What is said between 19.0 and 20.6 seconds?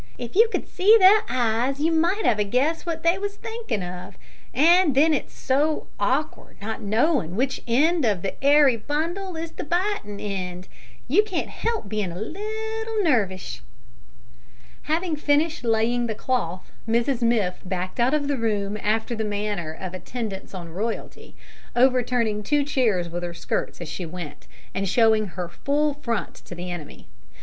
the manner of attendants